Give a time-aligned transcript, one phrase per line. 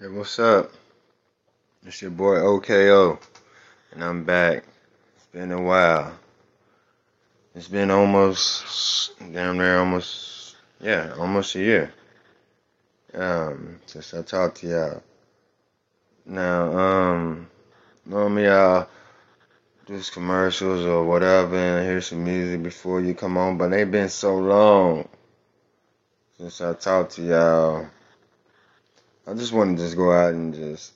[0.00, 0.72] Hey, what's up?
[1.84, 3.18] It's your boy OKO,
[3.92, 4.64] and I'm back.
[5.14, 6.14] It's been a while.
[7.54, 11.92] It's been almost, damn near almost, yeah, almost a year
[13.12, 15.02] um, since I talked to y'all.
[16.24, 17.50] Now, um,
[18.06, 18.88] normally I'll
[19.84, 24.08] do commercials or whatever and hear some music before you come on, but they've been
[24.08, 25.06] so long
[26.38, 27.86] since I talked to y'all.
[29.30, 30.92] I just want to just go out and just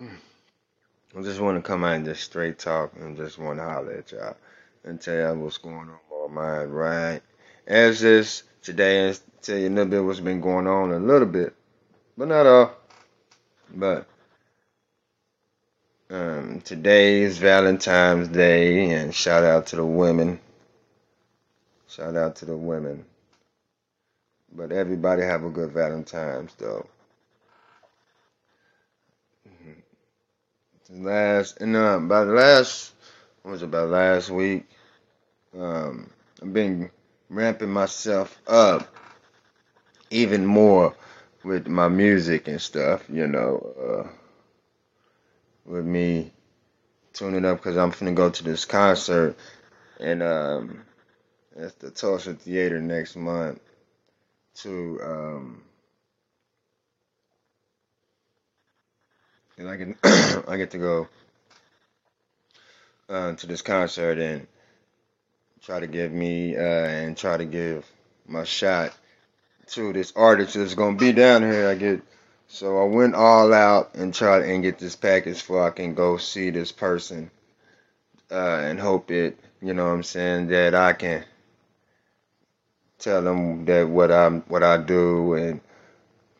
[0.00, 3.92] I just want to come out and just straight talk and just want to holler
[3.92, 4.36] at y'all
[4.82, 7.20] and tell y'all what's going on my mind, right?
[7.66, 11.28] As this today and tell you a little bit what's been going on a little
[11.28, 11.54] bit,
[12.18, 12.72] but not all.
[13.72, 14.08] But
[16.10, 20.40] um, today is Valentine's Day, and shout out to the women.
[21.88, 23.04] Shout out to the women.
[24.52, 26.86] But everybody have a good Valentine's though.
[30.90, 32.92] Last and uh, about last
[33.42, 34.68] what was about last week.
[35.58, 36.10] Um,
[36.42, 36.90] I've been
[37.28, 38.88] ramping myself up
[40.10, 40.96] even more
[41.44, 43.04] with my music and stuff.
[43.08, 44.08] You know, uh,
[45.64, 46.32] with me
[47.12, 49.36] tuning up because I'm finna go to this concert
[50.00, 50.82] and um,
[51.56, 53.60] at the Tulsa Theater next month
[54.54, 55.62] to um,
[59.58, 59.96] and I can
[60.48, 61.08] I get to go
[63.08, 64.46] uh, to this concert and
[65.62, 67.86] try to give me uh, and try to give
[68.26, 68.96] my shot
[69.68, 71.68] to this artist that's gonna be down here.
[71.68, 72.02] I get
[72.48, 76.16] so I went all out and tried and get this package for I can go
[76.16, 77.30] see this person
[78.30, 81.24] uh, and hope it you know what I'm saying that I can
[83.00, 85.60] tell them that what I what I do and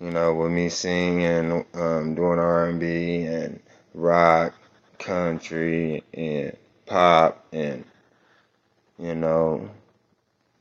[0.01, 3.61] you know with me singing um, doing R&B and
[3.95, 4.55] rock
[4.99, 7.85] country and pop and
[8.99, 9.71] you know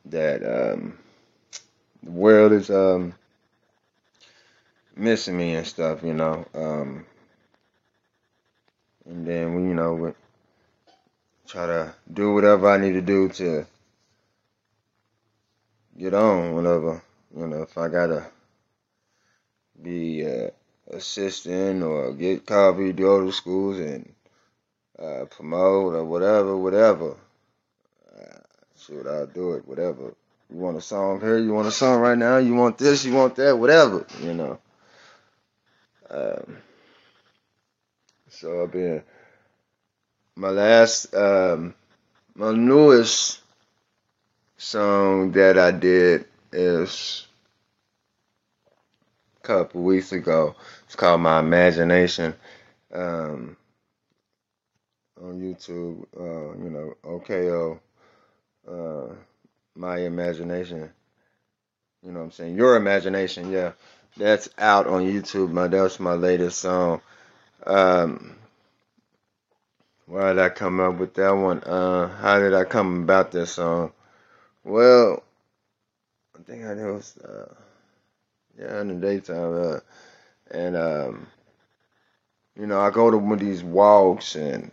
[0.06, 0.98] that um,
[2.04, 3.14] the world is um,
[4.96, 7.06] missing me and stuff you know um,
[9.06, 10.12] and then we you know we
[11.46, 13.66] try to do whatever I need to do to
[16.00, 17.02] get on whatever.
[17.36, 18.26] You know if I gotta
[19.82, 20.50] be uh,
[20.92, 24.14] assistant or get go to schools and
[24.98, 27.16] uh, promote or whatever whatever.
[28.18, 28.40] Uh,
[28.78, 30.16] shoot I'll do it whatever.
[30.50, 31.38] You want a song here?
[31.38, 32.38] You want a song right now?
[32.38, 33.06] You want this?
[33.06, 33.58] You want that?
[33.58, 34.60] Whatever you know.
[36.10, 36.58] Um,
[38.30, 39.04] so I've been
[40.36, 41.76] my last um,
[42.36, 43.42] my newest
[44.60, 47.26] song that I did is
[49.38, 50.56] a couple weeks ago.
[50.86, 52.36] It's called My Imagination.
[52.94, 53.56] Um,
[55.22, 57.80] on YouTube, uh, you know, OKO,
[58.70, 59.14] uh,
[59.76, 60.90] My Imagination.
[62.04, 62.58] You know what I'm saying?
[62.58, 63.72] Your Imagination, yeah.
[64.18, 65.72] That's out on YouTube, man.
[65.72, 67.02] That's my latest song.
[67.66, 68.36] Um,
[70.06, 71.64] why did I come up with that one?
[71.64, 73.94] Uh, how did I come about this song?
[74.64, 75.24] Well,
[76.38, 77.54] I think I was, uh,
[78.58, 79.80] yeah, in the daytime, uh,
[80.52, 81.28] and um,
[82.56, 84.72] you know, I go to one of these walks and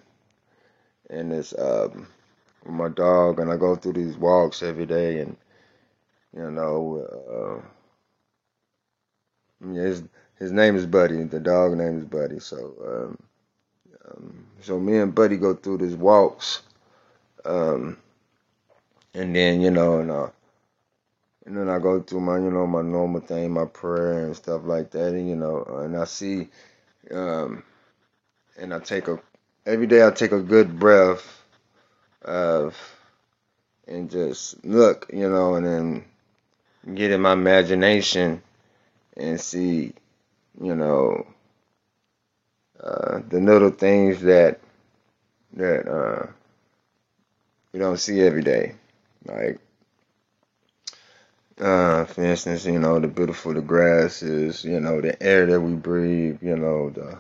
[1.10, 2.06] and it's um
[2.64, 5.36] with my dog, and I go through these walks every day, and
[6.36, 7.62] you know,
[9.62, 10.02] uh, his
[10.38, 11.22] his name is Buddy.
[11.24, 12.38] The dog name is Buddy.
[12.40, 13.18] So, um,
[14.08, 16.62] um, so me and Buddy go through these walks,
[17.44, 17.98] um,
[19.16, 20.28] and then you know, and uh,
[21.46, 24.62] and then I go through my you know my normal thing, my prayer and stuff
[24.64, 26.48] like that, and you know, and I see,
[27.10, 27.64] um,
[28.58, 29.18] and I take a
[29.66, 31.42] every day I take a good breath
[32.22, 32.76] of
[33.88, 36.04] and just look, you know, and then
[36.94, 38.42] get in my imagination
[39.16, 39.92] and see,
[40.60, 41.26] you know,
[42.82, 44.60] uh, the little things that
[45.54, 46.26] that uh,
[47.72, 48.74] you don't see every day,
[49.26, 49.58] like.
[51.58, 55.60] Uh, for instance, you know, the beautiful the grass is, you know, the air that
[55.60, 57.18] we breathe, you know, the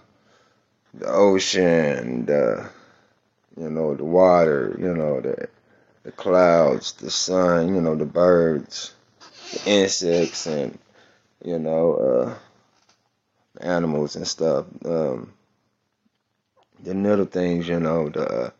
[0.94, 2.68] the ocean, the
[3.56, 5.48] you know, the water, you know, the
[6.04, 8.94] the clouds, the sun, you know, the birds,
[9.52, 10.78] the insects, and
[11.44, 12.34] you know, uh,
[13.60, 14.66] animals and stuff.
[14.84, 15.32] Um,
[16.82, 18.52] the little things, you know, the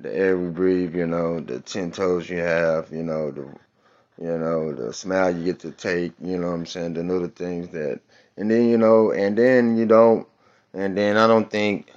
[0.00, 3.48] the air we breathe, you know, the ten toes you have, you know, the
[4.20, 7.28] you know, the smile you get to take, you know what I'm saying, the little
[7.28, 8.00] things that,
[8.36, 10.26] and then, you know, and then you don't,
[10.74, 11.88] and then I don't think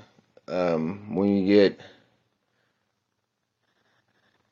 [0.48, 1.80] um, when you get,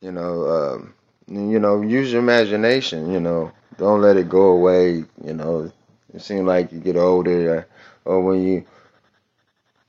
[0.02, 0.94] you know, um,
[1.28, 5.72] you know, use your imagination, you know, don't let it go away, you know,
[6.14, 7.68] it seems like you get older,
[8.06, 8.66] or when you,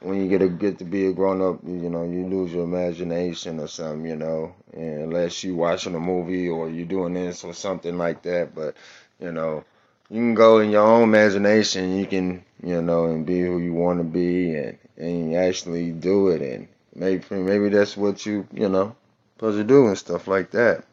[0.01, 2.65] when you get a get to be a grown up, you know, you lose your
[2.65, 7.45] imagination or something, you know, and unless you watching a movie or you doing this
[7.45, 8.55] or something like that.
[8.55, 8.77] But
[9.21, 9.65] you know,
[10.09, 11.97] you can go in your own imagination.
[11.99, 16.29] You can, you know, and be who you want to be, and and actually do
[16.29, 16.43] it.
[16.43, 18.97] And maybe maybe that's what you, you know,
[19.37, 20.85] supposed to do and stuff like that.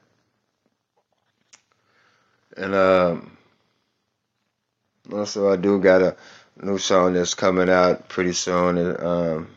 [2.57, 3.37] And um,
[5.11, 6.15] also I do got a
[6.61, 8.77] new song that's coming out pretty soon.
[8.77, 9.47] And, um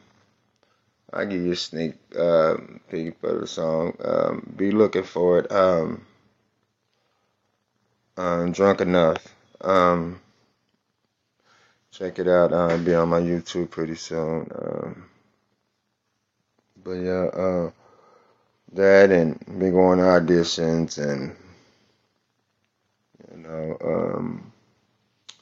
[1.13, 2.57] I'll give you a sneak uh,
[2.89, 3.97] peek of the song.
[4.05, 5.51] Um, be looking for it.
[5.51, 6.07] Um,
[8.17, 9.27] um, Drunk Enough.
[9.61, 10.21] Um,
[11.91, 12.53] check it out.
[12.53, 14.49] I'll be on my YouTube pretty soon.
[14.55, 15.05] Um,
[16.85, 17.71] but yeah, uh,
[18.75, 21.35] that and be going to auditions and
[23.33, 24.50] you know um,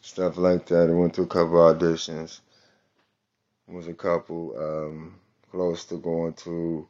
[0.09, 0.89] stuff like that.
[0.89, 2.41] I went through a couple auditions.
[3.67, 4.55] Was a couple.
[4.59, 5.15] Um,
[5.51, 6.87] close to going to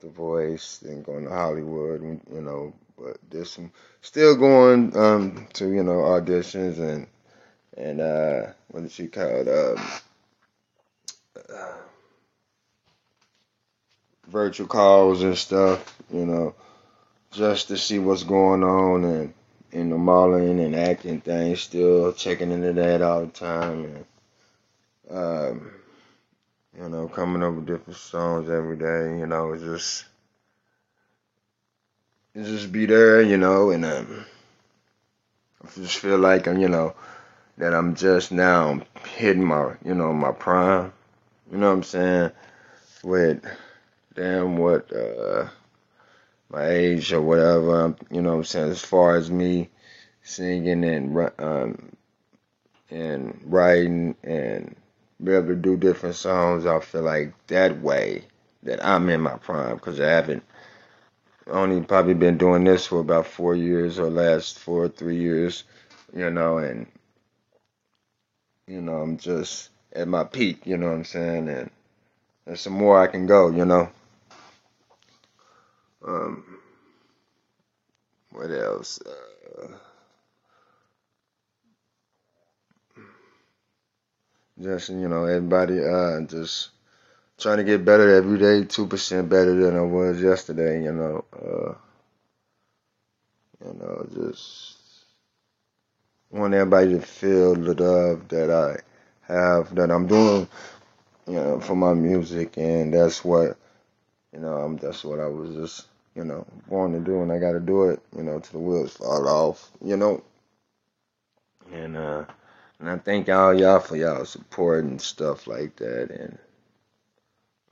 [0.00, 2.72] The Voice and going to Hollywood, you know.
[2.96, 7.06] But there's some still going um, to you know auditions and
[7.76, 9.48] and uh, what is she called?
[9.48, 9.76] Um,
[11.52, 11.72] uh,
[14.28, 16.54] virtual calls and stuff, you know,
[17.32, 19.34] just to see what's going on and
[19.76, 21.60] in the modeling and acting things.
[21.62, 24.04] Still checking into that all the time and.
[25.08, 25.70] Um,
[26.78, 30.04] you know, coming up with different songs every day, you know, just
[32.34, 34.26] just be there, you know, and um,
[35.64, 36.94] I just feel like I'm, you know,
[37.58, 38.80] that I'm just now
[39.16, 40.92] hitting my, you know, my prime.
[41.50, 42.32] You know what I'm saying?
[43.04, 43.44] With
[44.14, 45.48] damn what uh
[46.50, 49.68] my age or whatever, you know what I'm saying, as far as me
[50.22, 51.96] singing and um
[52.90, 54.76] and writing and
[55.22, 58.24] be able to do different songs, I feel like that way
[58.62, 60.42] that I'm in my prime because I haven't
[61.48, 65.64] only probably been doing this for about four years or last four or three years,
[66.14, 66.86] you know, and
[68.66, 71.70] you know I'm just at my peak, you know what I'm saying, and
[72.44, 73.88] there's some more I can go, you know.
[76.06, 76.44] Um,
[78.30, 79.00] what else?
[79.02, 79.68] Uh,
[84.60, 86.70] just you know, everybody uh just
[87.38, 90.82] trying to get better every day, two percent better than I was yesterday.
[90.84, 91.74] You know, uh,
[93.66, 94.76] you know, just
[96.30, 100.48] want everybody to feel the love that I have that I'm doing,
[101.26, 103.56] you know, for my music, and that's what
[104.32, 104.56] you know.
[104.56, 107.60] I'm that's what I was just you know born to do, and I got to
[107.60, 108.00] do it.
[108.16, 109.70] You know, till the wheels fall off.
[109.84, 110.24] You know,
[111.72, 112.24] and uh,
[112.80, 116.38] and I thank all y'all for y'all support and stuff like that, and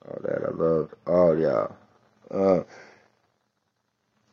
[0.06, 0.42] all that.
[0.46, 1.76] I love all y'all.
[2.30, 2.62] Uh,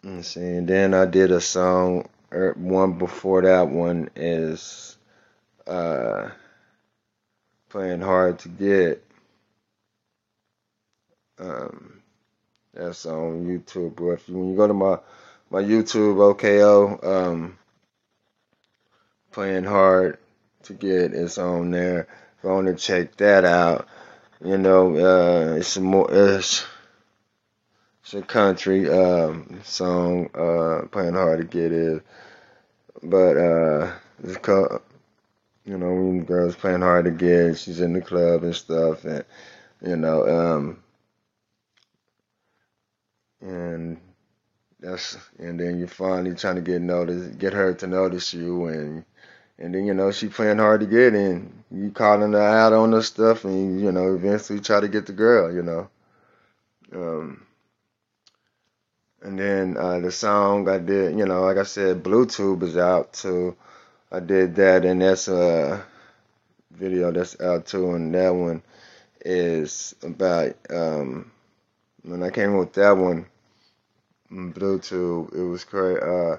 [0.04, 0.42] let's see.
[0.42, 2.08] And then I did a song.
[2.34, 4.98] Er, one before that one is
[5.68, 6.30] uh,
[7.70, 9.04] playing hard to get.
[11.40, 12.01] Um,
[12.74, 13.96] that's on YouTube.
[13.96, 14.98] But if you, when you go to my
[15.50, 17.58] my YouTube OKO, um,
[19.32, 20.18] playing hard
[20.64, 22.08] to get is on there.
[22.38, 23.88] If you want to check that out,
[24.44, 26.66] you know, uh, it's more it's,
[28.04, 30.30] it's a country um, song.
[30.34, 32.02] Uh, playing hard to get is,
[33.04, 33.92] but uh,
[34.24, 34.82] it's called,
[35.66, 39.06] you know, when the girls playing hard to get, she's in the club and stuff,
[39.06, 39.26] and
[39.86, 40.84] you know, um,
[43.42, 43.98] and
[44.80, 49.06] that's and then you're finally trying to get notice, get her to notice you, and
[49.60, 52.92] and then you know she playing hard to get, and you calling her out on
[52.94, 55.90] her stuff, and you know eventually try to get the girl, you know.
[56.94, 57.46] Um,
[59.22, 63.14] and then uh, the song I did, you know, like I said, Bluetooth is out
[63.14, 63.56] too.
[64.12, 65.86] I did that, and that's a
[66.72, 68.64] video that's out too, and that one
[69.24, 71.32] is about um,
[72.04, 73.26] when I came with that one,
[74.32, 75.34] Bluetooth.
[75.36, 76.02] It was great.
[76.02, 76.38] Uh,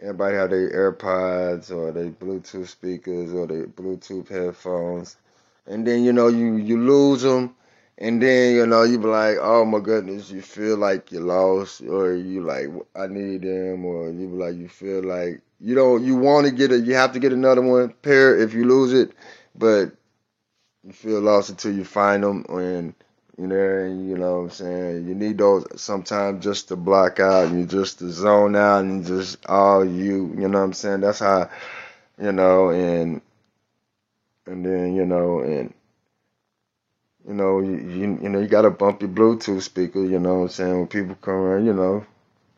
[0.00, 5.16] everybody had their AirPods or their Bluetooth speakers or their Bluetooth headphones,
[5.66, 7.54] and then you know you you lose them,
[7.98, 11.82] And then, you know, you be like, oh my goodness, you feel like you lost,
[11.82, 16.04] or you like, I need them, or you be like, you feel like you don't,
[16.04, 18.92] you want to get it, you have to get another one pair if you lose
[18.94, 19.12] it,
[19.56, 19.92] but
[20.84, 22.94] you feel lost until you find them, and
[23.38, 25.08] you know, and you know what I'm saying?
[25.08, 29.04] You need those sometimes just to block out, and you just to zone out, and
[29.04, 31.00] just all you, you know what I'm saying?
[31.00, 31.50] That's how,
[32.20, 33.20] you know, and
[34.46, 35.74] and then you know, and
[37.28, 40.00] you know, you, you you know, you gotta bump your Bluetooth speaker.
[40.04, 40.78] You know what I'm saying?
[40.78, 42.06] When people come around, you know,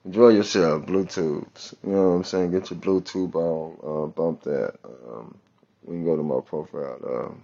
[0.05, 0.87] enjoy yourself.
[0.87, 1.75] Bluetooth.
[1.85, 2.53] You know what I'm saying?
[2.53, 4.05] Get your Bluetooth on.
[4.05, 4.75] Uh, bump that.
[4.85, 5.37] Um,
[5.85, 6.99] we can go to my profile.
[7.05, 7.43] Um,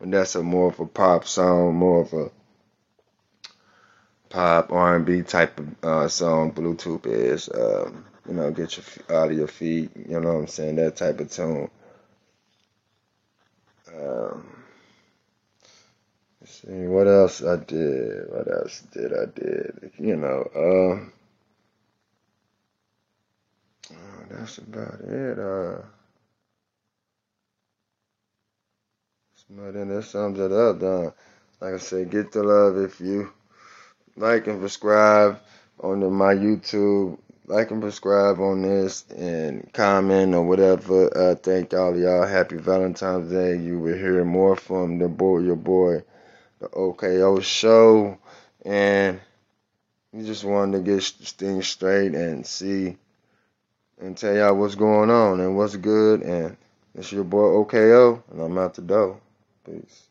[0.00, 2.30] and that's a more of a pop song, more of a
[4.30, 6.52] pop R&B type of uh, song.
[6.52, 7.50] Bluetooth is.
[7.50, 9.90] Um, you know, get your out of your feet.
[10.08, 10.76] You know what I'm saying?
[10.76, 11.70] That type of tune.
[13.94, 14.64] Um,
[16.44, 18.30] see what else I did.
[18.30, 19.92] What else did I did?
[19.98, 20.42] You know.
[20.54, 21.10] Uh,
[23.92, 25.38] Oh, that's about it.
[25.38, 25.82] Uh,
[29.50, 30.80] but then that sums it up.
[30.80, 31.12] Done.
[31.60, 33.32] Like I said, get the love if you
[34.16, 35.40] like and subscribe
[35.80, 37.18] on the, my YouTube.
[37.46, 41.10] Like and subscribe on this and comment or whatever.
[41.16, 42.24] Uh, thank all y'all.
[42.24, 43.56] Happy Valentine's Day.
[43.56, 46.04] You will hear more from the boy, your boy,
[46.60, 48.18] the OKO show,
[48.64, 49.20] and
[50.12, 52.96] you just wanted to get things straight and see
[54.00, 56.22] and tell y'all what's going on and what's good.
[56.22, 56.56] And
[56.94, 59.20] it's your boy OKO, and I'm out the door.
[59.64, 60.09] Peace.